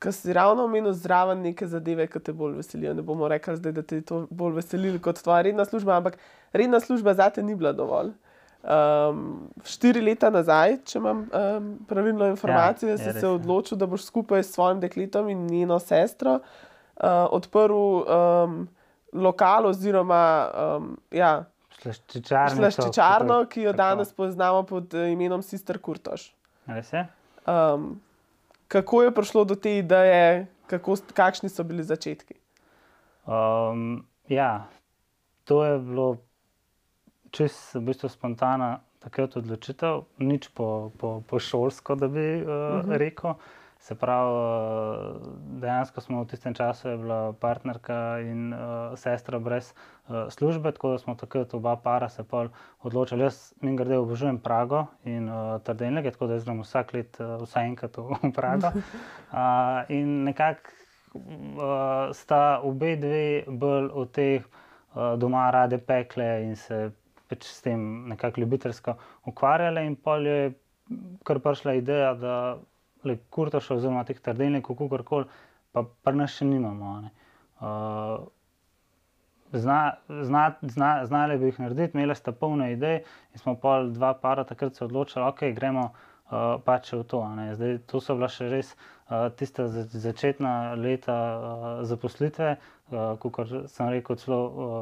[0.00, 2.94] Ker si ravno omenil zraven neke zadeve, ki te bolj veselijo.
[2.96, 6.18] Ne bomo rekli, zdaj, da te je to bolj veselilo kot tvoja redna služba, ampak
[6.52, 8.12] redna služba za te ni bila dovolj.
[8.60, 14.04] Um, štiri leta nazaj, če imam um, pravilno informacijo, ja, si se odločil, da boš
[14.08, 16.69] skupaj s svojim dekletom in njeno sestro uh,
[17.06, 18.68] odprl um,
[19.12, 20.24] lokal oziroma
[20.78, 21.44] um, ja,
[21.80, 26.30] slaščičarno, ki jo danes poznamo pod uh, imenom Sister Kurtoš.
[27.46, 28.00] Um,
[28.68, 32.36] kako je prišlo do te ideje, kako, kakšni so bili začetki?
[33.26, 34.68] Um, ja,
[35.44, 36.10] to je bilo
[37.30, 42.84] čez v bistvu spontana takrat odločitev, nič po, po, po šolsko, da bi uh, uh
[42.84, 42.96] -huh.
[42.96, 43.34] rekel.
[43.80, 45.16] Se pravi, uh,
[45.60, 50.98] dejansko smo v tistem času bila partnerka in uh, sestra brez uh, službe, tako da
[50.98, 52.24] smo takrat oba para se
[52.82, 53.24] odločili.
[53.24, 57.66] Jaz, mi grede, obožujem Prago in uh, Tardenjake, tako da zdaj vsak let uh, vsaj
[57.66, 58.72] enkrat v Prago.
[59.30, 60.70] Uh, in nekako
[61.14, 66.90] uh, sta obe dve bolj od teh uh, doma rade pekle in se
[67.30, 68.94] pač s tem nekako ljubiteljsko
[69.30, 70.52] ukvarjali, in pa je
[71.24, 72.34] kar prišla ideja, da
[73.04, 75.26] le kurtoš, oziroma teh trdenikov, kako koli,
[75.72, 76.92] pa pa nas še nimamo.
[77.60, 78.28] Uh,
[79.52, 84.14] zna, zna, zna, znali bi jih narediti, imeli sta polne ideje, in smo pa dva
[84.14, 85.90] para takrat se odločili, okay, gremo
[86.30, 87.22] uh, pač v to.
[87.54, 93.90] Zdaj, to so bila še res uh, tista začetna leta uh, zaposlitve, uh, kot sem
[93.90, 94.80] rekel, celo uh,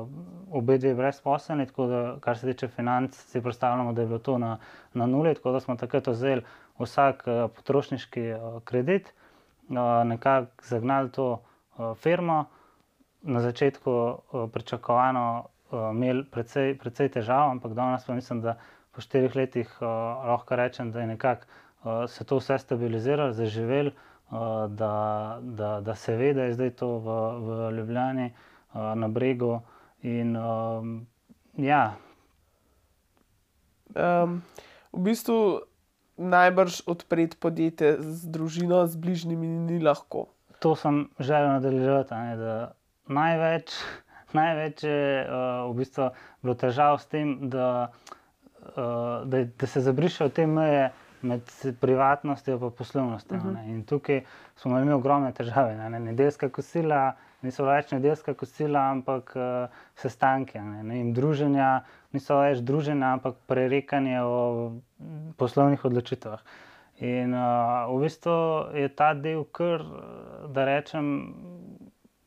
[0.60, 1.68] obe dve brezposelni.
[1.70, 4.58] Tako da, kar se tiče financ, si predstavljamo, da je bilo to na,
[4.94, 5.34] na nuli.
[5.34, 6.44] Tako da smo takrat vzeli
[6.78, 9.12] vsak uh, potrošniški uh, kredit,
[9.68, 11.42] uh, nekako zagnali to
[12.02, 12.44] firmo.
[13.22, 13.92] Na začetku
[14.52, 18.56] pričakovano imeli precej, precej težav, ampak danes pa mislim, da
[18.94, 21.46] po štirih letih lahko rečem, da je nekako
[22.08, 23.90] se to vse stabiliziralo, zaživelo,
[24.68, 28.32] da, da, da se ve, da je zdaj to v, v Ljubljani,
[28.74, 29.60] na bregu.
[30.02, 30.36] In,
[31.56, 31.94] ja.
[33.94, 34.42] um,
[34.92, 35.60] v bistvu
[36.18, 40.28] najbrž odpreti podjetje z družino, z bližnjimi, ni lahko.
[40.58, 42.14] To sem želel nadaljevati.
[43.08, 43.72] Največ
[44.38, 46.10] največ je uh, v bistvu
[46.42, 47.90] bilo težav s tem, da,
[48.76, 50.90] uh, da, da se zabrišajo te meje
[51.22, 51.40] med
[51.80, 53.36] privatnostjo in poslovnostjo.
[53.36, 53.68] Uh -huh.
[53.68, 54.22] In tukaj
[54.56, 55.76] smo imeli ogromne težave.
[55.76, 56.00] Ne?
[56.00, 60.62] Nedeljska kosila, niso več nedeljska kosila, ampak uh, sestanke.
[60.62, 60.82] Ne?
[60.82, 61.00] Ne?
[61.00, 64.72] In druženja niso več druženja, ampak prerekanje o
[65.36, 66.40] poslovnih odločitvah.
[66.98, 68.32] In uh, v bistvu
[68.74, 69.84] je ta del, kar
[70.48, 71.34] da rečem,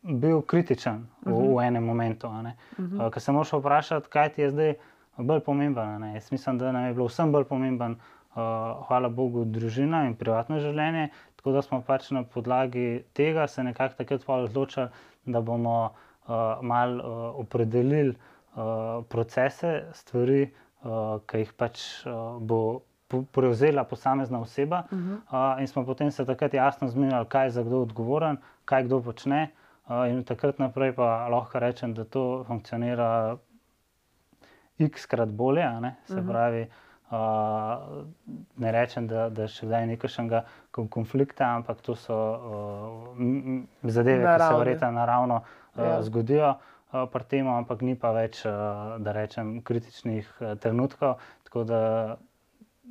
[0.02, 1.56] bil kritičen v, uh -huh.
[1.56, 2.28] v enem momentu.
[2.28, 3.06] Uh -huh.
[3.06, 4.74] uh, Ker se moraš vprašati, kaj ti je zdaj
[5.18, 6.14] bolj pomemben.
[6.14, 10.60] Jaz mislim, da nam je bilo vsem bolj pomemben uh, hvala Bogu, družina in privatno
[10.60, 11.10] življenje.
[11.36, 14.88] Tako da smo pač na podlagi tega se nekako takrat odločili,
[15.26, 20.46] da bomo uh, malo uh, opredelili uh, procese, stvari,
[20.84, 22.82] uh, ki jih pač uh, bo.
[23.12, 25.56] Prevzela posamezna oseba, uh -huh.
[25.56, 29.02] uh, in smo potem se takrat jasno zmenili, kaj je za kdo odgovoren, kaj kdo
[29.02, 29.50] počne.
[29.86, 33.38] Uh, in takrat naprej pa lahko rečem, da to funkcionira
[34.80, 35.68] x-krat bolje.
[36.06, 36.28] Se uh -huh.
[36.28, 36.70] pravi, uh,
[37.12, 37.18] Uh,
[38.56, 43.18] ne rečem, da, da še zdaj ni nekakšnega konflikta, ampak to so uh,
[43.84, 44.38] zadeve, Naravne.
[44.40, 45.98] ki se verjetno naravno uh, ja.
[46.08, 51.20] zgodijo uh, pri tem, ampak ni pa več, uh, da rečem, kritičnih uh, trenutkov.
[51.50, 51.82] Tako da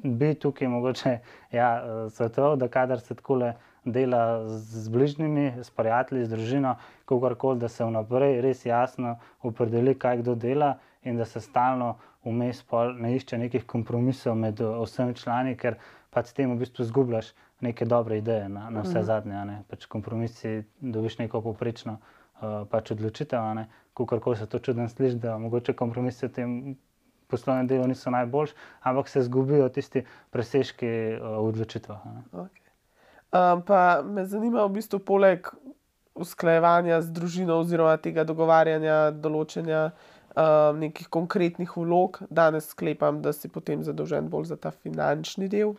[0.04, 1.14] bi tukaj mogoče
[1.56, 1.70] ja,
[2.12, 3.54] svetoval, da kadar se tako le.
[3.80, 6.74] Dela z bližnjimi, s prijatelji, z družino,
[7.08, 11.94] kako koli, da se vnaprej res jasno opredeli, kaj kdo dela, in da se stalno
[12.24, 12.64] vmes
[12.98, 15.78] ne išče nekih kompromisov med eh, vsemi člani, ker
[16.10, 19.06] pač s tem v bistvu izgubljaš neke dobre ideje na, na vse mhm.
[19.06, 19.58] zadnje.
[19.70, 25.72] Pač kompromisi, dobiš neko poprečno uh, pač odločitev, kako se to čudno sliši, da mogoče
[25.72, 26.54] kompromisi v tem.
[27.30, 28.54] Poslovne delo niso najboljši,
[28.90, 30.00] ampak se izgubijo tisti
[30.34, 32.00] presežki uh, v odločitvah.
[32.32, 32.64] Okay.
[33.30, 35.46] Um, pa me zanima, v bistvu, poleg
[36.18, 39.92] usklajevanja z družino, oziroma tega dogovarjanja, določenja
[40.40, 45.74] um, nekih konkretnih vlog, danes sklepam, da si potem zadolžen bolj za ta finančni del.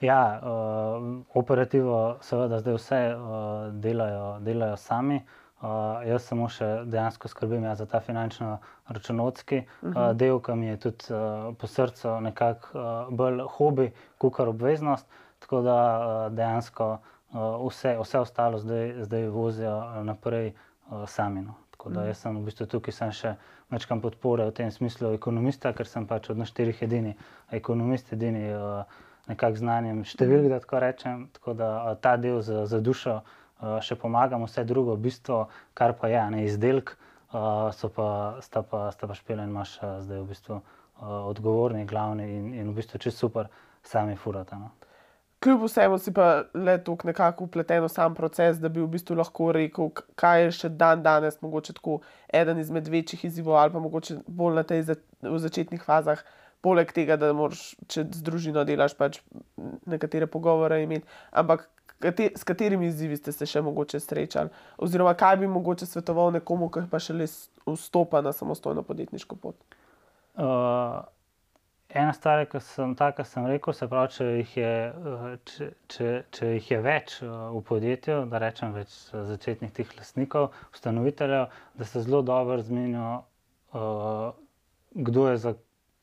[0.00, 5.22] Ja, uh, operativo, seveda, zdaj vse uh, delajo, delajo sami.
[5.56, 10.10] Uh, jaz samo še dejansko skrbim ja, za ta finančno-računovodski uh -huh.
[10.10, 14.48] uh, del, ki mi je tudi uh, po srcu nekako uh, bolj hobi, kot kar
[14.48, 15.06] obveznost.
[15.38, 16.98] Tako da uh, dejansko
[17.32, 21.42] uh, vse, vse ostalo zdaj, zdaj vozijo naprej uh, sami.
[21.42, 21.54] No.
[21.86, 23.30] Tako da jaz sem v bistvu tukaj sem še
[23.70, 27.12] večkrat podpore v tem smislu ekonomista, ker sem pač od naštirih edini
[27.54, 28.82] ekonomist, edini uh,
[29.30, 31.20] nekak znanjem številk, da tako rečem.
[31.38, 35.44] Tako da uh, ta del za, za dušo uh, še pomagam, vse drugo, bistvo,
[35.78, 36.96] kar pa je, ne izdelek,
[37.78, 38.08] so pa,
[38.42, 40.58] sta pa, sta pa špela in imaš zdaj v bistvu
[41.06, 43.46] odgovorni, glavni in, in v bistvu čez super
[43.86, 44.58] sami furata.
[44.58, 44.74] No
[45.40, 49.16] kljub vsemu si pa le tako nekako upleten v sam proces, da bi v bistvu
[49.18, 52.00] lahko rekel, kaj je še dan danes, mogoče tako
[52.32, 56.24] eden izmed večjih izzivov, ali pa mogoče bolj na tej za, začetnih fazah.
[56.64, 59.20] Poleg tega, da moraš, če z družino delaš, pač
[59.86, 61.68] nekatere pogovore imeti, ampak
[62.02, 64.50] kate, s katerimi izzivi ste se še mogoče srečali,
[64.82, 67.28] oziroma kaj bi mogoče svetoval nekomu, ki pa še le
[67.66, 69.76] vstopa na samostojno podjetniško pot?
[70.36, 71.04] Uh,
[71.88, 74.70] Ena stvar, ki sem tako rekel, se pravi, če jih, je,
[75.46, 81.46] če, če, če jih je več v podjetju, da rečem več začetnih teh lastnikov, ustanoviteljev,
[81.78, 83.12] da se zelo dobro zmenijo,
[83.78, 84.34] uh,
[84.98, 85.54] kdo je za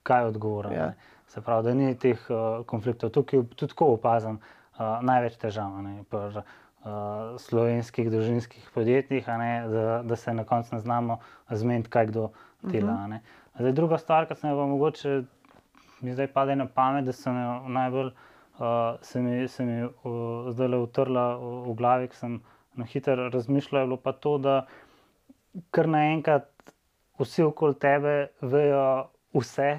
[0.07, 0.77] kaj odgovoren.
[0.77, 0.87] Ja.
[1.27, 3.11] Se pravi, da ni teh uh, konfliktov.
[3.11, 5.75] Tukaj tudi tako opazim uh, največ težav
[6.07, 6.41] pri uh,
[7.43, 11.19] slovenskih družinskih podjetjih, ne, da, da se na koncu ne znamo
[11.51, 12.29] zmeniti, kaj kdo
[12.63, 12.93] dela.
[12.93, 13.39] Uh -huh.
[13.59, 15.23] Zdaj, druga stvar, ki se mi bo mogoče
[16.03, 17.35] mi zdaj pade na pamet, da sem
[17.73, 18.11] najbolj,
[18.59, 18.65] uh,
[19.01, 22.39] se mi, se mi uh, zdaj le utrla v, v glavi, ker sem
[22.79, 23.81] na hitro razmišljal.
[23.81, 24.57] Je bilo pa to, da
[25.71, 26.49] kar naenkrat
[27.21, 28.85] vsi okoli tebe vejo
[29.37, 29.71] vse,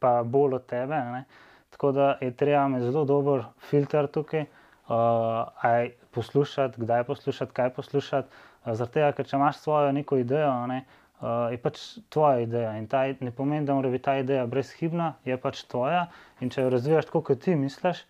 [0.00, 1.00] pa bolj od tebe.
[1.14, 1.24] Ne?
[1.70, 4.46] Tako da je treba imeti zelo dober filter tukaj,
[4.88, 8.28] uh, poslušati, kdaj poslušati, kaj poslušati.
[8.64, 12.74] Uh, tega, ker če imaš svojo neko idejo, ne, uh, uh, je pač tvoja ideja.
[12.78, 16.06] In ta, ne pomeni, da mora biti ta ideja brezhibna, je pač tvoja.
[16.40, 18.04] In če jo razvijaš tako, kot ti misliš,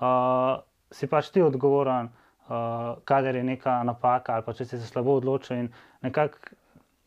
[0.00, 0.60] uh,
[0.94, 2.10] si pač ti odgovoren,
[2.48, 5.64] uh, kader je neka napaka ali pa če si se slabo odločil.
[5.64, 5.72] In
[6.02, 6.56] nekako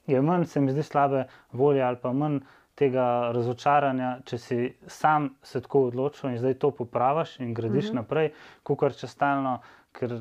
[0.07, 2.43] je manj, se mi zdi, slabe volje ali pa manj.
[2.77, 7.89] Tega razočaranja, če si sam se tako odločil in zdaj to popraviš in gradiš uh
[7.89, 7.97] mhm.
[7.97, 8.01] -huh.
[8.03, 8.27] naprej,
[8.63, 9.55] kot če stalno
[9.97, 10.13] uh, ker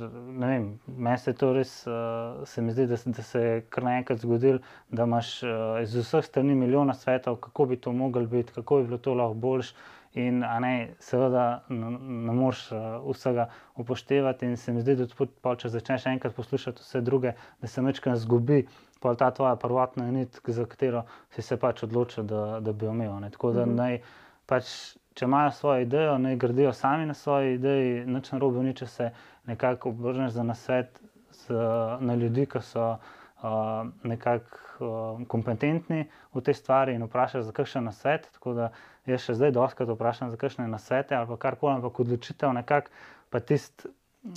[0.86, 4.62] meni se to res, uh, se mi zdi, da, da se je kar naenkrat zgodil,
[4.88, 8.90] da imaš uh, iz vseh strani milijona svetov, kako bi to moglo biti, kako bi
[8.90, 9.74] bilo to lahko boljš.
[10.16, 12.62] In ne, seveda ne, ne moreš
[13.04, 17.68] vsega upoštevati, in se mi zdi, da tudi, če začneš enkrat poslušati vse druge, da
[17.68, 18.62] se večkrat zgubi
[19.04, 23.20] ta tvoja prvotna nit, za katero si se pač odločil, da, da bi jo imel.
[23.20, 23.30] Ne.
[23.30, 23.76] Tako da -hmm.
[23.76, 24.00] naj
[24.46, 28.86] pač če imajo svojo idejo, naj gradijo sami na svoji ideji, noč na robu, če
[28.86, 29.10] se
[29.48, 31.00] nekako obrneš za nasvet
[31.32, 31.56] z,
[32.00, 37.88] na ljudi, ki so uh, nekako uh, kompetentni v tej stvari in vprašaš za kakšen
[37.88, 38.28] nasvet.
[38.36, 38.70] Tako da
[39.08, 42.92] jaz še zdaj doskrat vprašam za kakšne nasvete ali kar koli, ampak odločitev nekako
[43.30, 43.86] pa tist.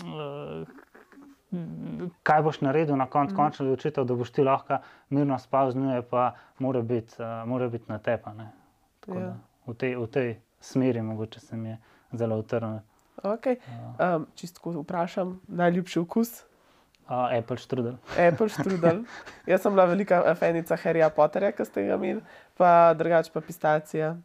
[0.06, 0.64] Uh,
[2.22, 3.38] Kaj boš naredil na koncu, mm.
[3.38, 4.78] končno odločitev, da boš ti lahko
[5.10, 7.18] mirno spal z njo, pa mora biti
[7.72, 8.36] bit na tepa.
[9.10, 9.34] Ja.
[9.66, 10.30] V, tej, v tej
[10.62, 11.78] smeri, mogoče se mi je
[12.12, 12.80] zelo utrnil.
[13.24, 13.58] Okay.
[14.16, 16.44] Um, Čisto vprašam, najljubši okus?
[17.10, 17.94] Uh, Apple strudel.
[18.28, 19.04] Apple strudel.
[19.50, 22.22] Jaz sem bila velika fanica Harryja Potterja, ki ste ga imeli,
[22.58, 24.16] pa drugače pa pistacija.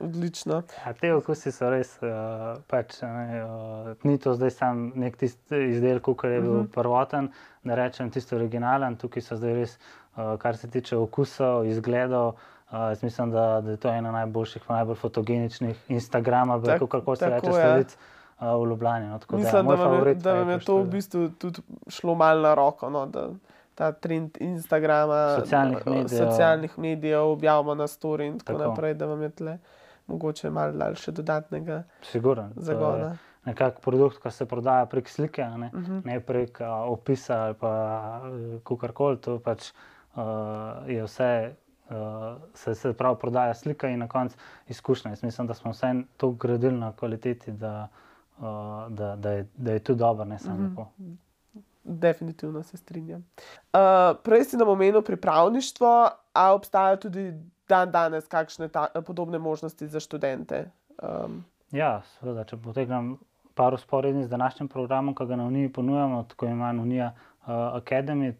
[0.00, 0.62] Odlično.
[0.86, 5.60] A te okusi so res, uh, pač, ne, uh, ni to zdaj samo nek tisti
[5.74, 6.66] izdelek, ki je bil uh mhm.
[6.66, 6.72] -huh.
[6.74, 7.28] prvoten,
[7.64, 9.78] da rečem tisto originalen, tukaj so zdaj res,
[10.16, 12.28] uh, kar se tiče okusov, izgledov.
[12.28, 12.40] Uh,
[12.72, 17.52] Uh, mislim, da, da je to ena najboljših, najbolj fotogeničnih Instagramov, tak, kako se reče,
[17.52, 17.96] sledic
[18.40, 19.06] uh, v Ljubljani.
[19.06, 22.54] No, mislim, da, da, je, da vam je to v bistvu tudi šlo malo na
[22.54, 22.90] roko.
[22.90, 23.28] No, da,
[23.74, 29.06] ta trend Instagrama, socialnih medijev, socialnih medijev objavljamo na story in tako, tako naprej, da
[29.06, 29.58] vam je tle
[30.06, 33.16] mogoče malo daljše dodatnega Siguren, zagona.
[33.44, 35.92] Nekako produkt, ki se prodaja prek slike, ne, uh mhm.
[35.92, 36.06] -huh.
[36.06, 38.20] ne prek uh, opisa ali pa
[38.70, 39.16] uh, karkoli.
[39.16, 39.72] To pač,
[40.14, 40.22] uh,
[40.86, 41.54] je vse
[41.92, 44.36] uh, se, se pravi prodaja slika in na koncu
[44.68, 45.10] izkušnja.
[45.10, 47.88] Jaz mislim, da smo vse to gradili na kvaliteti, da,
[48.38, 48.44] uh,
[48.88, 50.82] da, da, je, da je to dobro, ne samo lepo.
[50.82, 51.16] Mm -hmm.
[51.84, 53.26] Definitivno se strinjam.
[53.72, 53.80] Uh,
[54.22, 57.32] prej si nam omenil pripravništvo, a obstajajo tudi
[57.68, 60.70] dan danes kakšne ta, podobne možnosti za študente?
[61.02, 61.44] Um.
[61.72, 63.18] Ja, seveda, če potegnem
[63.54, 68.34] par usporednic z današnjim programom, ki ga na Uniji ponujamo, tako imenovana Unija uh, Academy,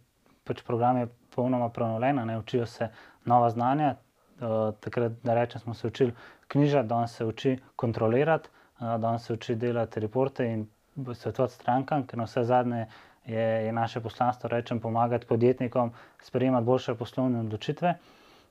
[0.44, 2.88] pač program je popolnoma prenovljen, ne učijo se
[3.24, 3.94] nova znanja.
[4.42, 6.12] Uh, takrat, da rečem, smo se učili
[6.48, 8.48] knjižati, danes se uči kontrolirati,
[8.80, 10.66] uh, danes se uči delati reporte in
[11.14, 12.86] svetovati strankam, ker na vse zadnje
[13.26, 17.94] je, je naše poslanstvo, rečem, pomagati podjetnikom sprejemati boljše poslovne odločitve.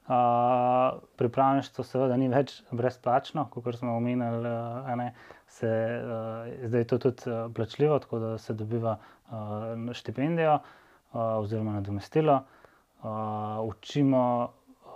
[0.01, 5.11] Uh, pripravništvo seveda ni več brezplačno, kot smo omenili, uh, ne,
[5.47, 10.61] se, uh, zdaj je to tudi uh, plačljivo, tako da se dobiva uh, štipendijo uh,
[11.13, 12.43] oziroma nadomestilo.
[13.03, 13.09] Uh,
[13.63, 14.49] učimo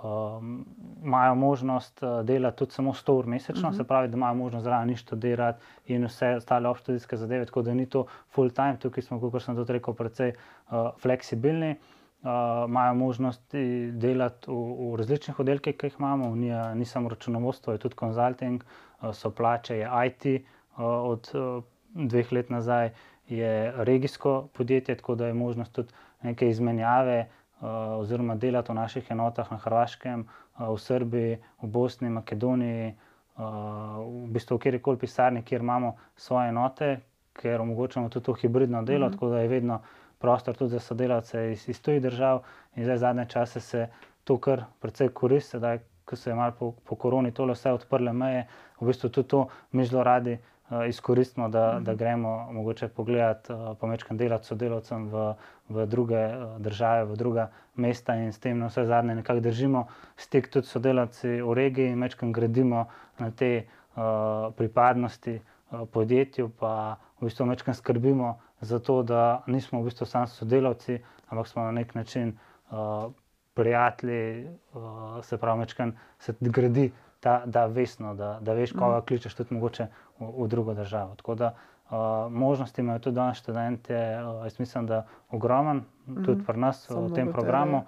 [0.04, 0.66] um,
[1.04, 3.74] imajo možnost uh, delati tudi samo 100 ur mesečno, uh mhm.
[3.74, 3.78] -huh.
[3.78, 7.74] se pravi, da imajo možnost zraven ništo delati in vse ostale obštudijske zadeve, tako da
[7.74, 10.34] ni to full time, tukaj smo, kot sem tudi rekel, precej
[10.70, 11.76] uh, fleksibilni.
[12.22, 12.30] Uh,
[12.68, 13.56] imajo možnost
[13.92, 14.54] delati v,
[14.92, 18.64] v različnih oddelkih, ki jih imamo, Unija, ni samo računovodstvo, je tudi konzulting,
[19.02, 21.64] uh, so plače, je IT uh, od uh,
[21.96, 22.90] dveh let nazaj,
[23.28, 25.94] je regijsko podjetje, tako da je možnost tudi
[26.26, 27.20] neke izmenjave,
[27.62, 27.68] Eh,
[28.00, 32.96] oziroma delati v naših enotah na Hrvaškem, eh, v Srbiji, v Bosni, Makedoniji, eh,
[33.38, 37.00] v bistvu v kjerkoli pisarni, kjer imamo svoje enote,
[37.34, 39.14] ker omogočamo tudi to hibridno delo, mm -hmm.
[39.14, 39.82] tako da je vedno
[40.20, 42.44] prostor tudi za sodelavce iz, iz tujih držav.
[42.76, 43.88] In zdaj zadnje čase se
[44.24, 48.14] to kar precej koristi, da ko se je malo po, po koroni tole vse odprle
[48.14, 48.48] meje,
[48.82, 50.38] v bistvu tudi to mi zelo radi.
[50.70, 55.34] Uh, izkoristimo, da, da gremo mogoče pogledati, uh, pa večkrat delati sodelavcem v,
[55.70, 59.86] v druge uh, države, v druga mesta in s tem na vse zadnje nekako držimo
[60.18, 62.88] stik tudi sodelavci v regiji in večkrat gradimo
[63.20, 69.82] na te uh, pripadnosti uh, podjetju, pa v bistvu večkrat skrbimo za to, da nismo
[69.82, 70.98] v bistvu samo sodelavci,
[71.30, 72.34] ampak smo na nek način
[72.72, 73.12] uh,
[73.54, 76.92] prijatelji, uh, se pravi, večkrat se gradi
[77.26, 79.06] ta, da vesno, da, da veš, koga mm.
[79.10, 79.88] kličeš, tudi mogoče
[80.20, 81.16] v, v drugo državo.
[81.18, 81.98] Tako da uh,
[82.32, 86.46] možnosti imajo tudi danes študente, uh, jaz mislim, da ogromen, tudi mm.
[86.46, 87.80] pri nas Samo v tem programu.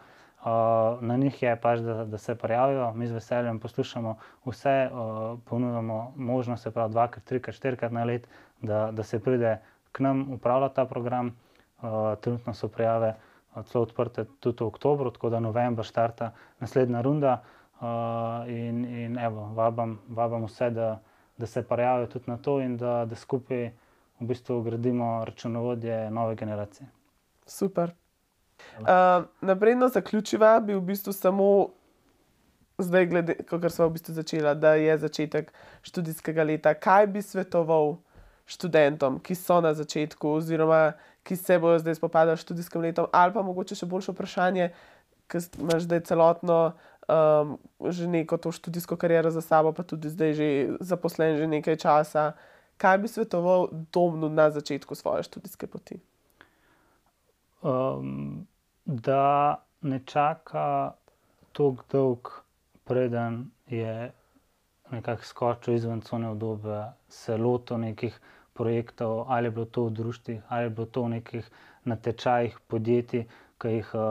[0.41, 5.37] Uh, na njih je pač, da, da se prijavijo, mi z veseljem poslušamo vse, uh,
[5.45, 8.25] ponudimo možnost, se pravi, dvakrat, trikrat, štirikrat na let,
[8.61, 9.59] da, da se pride
[9.91, 11.35] k nam upravljati ta program.
[11.77, 13.13] Uh, trenutno so prijave
[13.53, 17.37] uh, celo odprte tudi v oktobru, tako da novembra štarta naslednja runda.
[17.43, 17.56] Uh,
[18.47, 20.99] in in evo, vabam, vabam vse, da,
[21.37, 23.71] da se prijavijo tudi na to, in da, da skupaj
[24.19, 26.87] v bistvu gradimo računovodje nove generacije.
[27.45, 27.91] Super.
[28.79, 28.85] Uh,
[29.41, 31.67] Naprej na zaključiva bi v bistvu samo.
[32.77, 37.95] Zdaj, glede to, smo v bistvu začeli, da je začetek študijskega leta, kaj bi svetoval
[38.45, 40.93] študentom, ki so na začetku, oziroma
[41.27, 44.69] ki se bodo zdaj spopadali s študijskim letom, ali pa mogoče še boljše vprašanje,
[45.27, 46.59] ki imaš zdaj celotno
[47.07, 47.57] um,
[47.89, 50.47] že neko to študijsko kariero za sabo, pa tudi zdaj že
[50.79, 52.33] zaposlen že nekaj časa.
[52.77, 55.97] Kaj bi svetoval domnu na začetku svoje študijske poti?
[57.65, 58.45] Um,
[58.85, 60.93] da ne čaka
[61.51, 62.29] tako dolg,
[62.85, 64.11] preden je
[64.91, 68.19] nekako skočil izven cone obdobja, se lotil nekih
[68.53, 71.49] projektov, ali je bilo to v društvih, ali je bilo to v nekih
[71.85, 73.25] natečajih podjetij,
[73.57, 74.03] ki jih uh,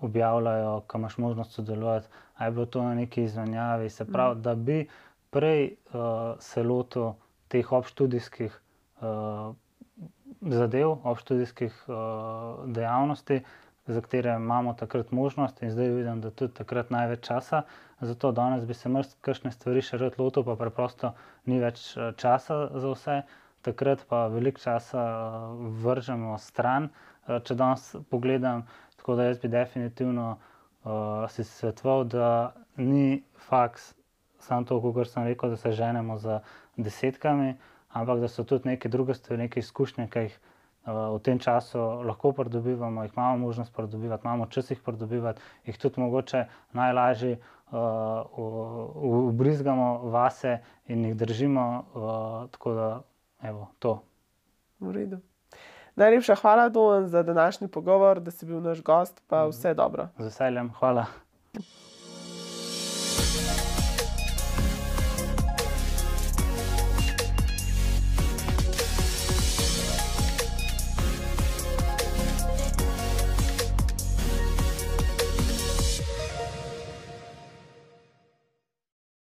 [0.00, 3.90] objavljajo, ki imaš možnost sodelovati, ali je bilo to na neki izmenjavi.
[3.90, 4.42] Se pravi, mm.
[4.42, 4.78] da bi
[5.30, 6.00] prej uh,
[6.40, 7.12] se lotil
[7.48, 8.60] teh obštudijskih
[9.00, 9.54] uh,
[10.42, 11.94] zadev, obštudijskih uh,
[12.68, 13.40] dejavnosti,
[13.86, 17.62] za katere imamo takrat možnost, in zdaj vidim, da tudi takrat največ časa.
[18.00, 21.12] Zato danes bi se mrzke stvari še rad lotil, pa preprosto
[21.44, 21.82] ni več
[22.16, 23.18] časa za vse.
[23.62, 25.04] Takrat pa veliko časa
[25.84, 26.88] vržemo stran.
[27.26, 28.66] Če danes pogledam,
[29.00, 32.30] tako da jaz bi definitivno uh, si svetoval, da
[32.76, 33.94] ni faks
[34.44, 36.40] samo to, kot sem rekel, da se ženemo za
[36.76, 37.54] desetkami,
[37.96, 40.36] ampak da so tudi neke druge stvari, neke izkušnje, ki jih
[40.84, 46.00] v tem času lahko pridobivamo, jih imamo možnost pridobivati, imamo čas jih pridobivati, jih tudi
[46.00, 47.38] mogoče najlažje
[47.72, 47.78] uh,
[49.32, 51.84] ubrizgamo vase in jih držimo.
[51.94, 52.90] Uh, tako da,
[53.42, 54.02] evo, to.
[54.80, 55.20] V redu.
[55.96, 60.08] Najlepša hvala, Don, za današnji pogovor, da si bil naš gost, pa vse dobro.
[60.18, 61.06] Z veseljem, hvala.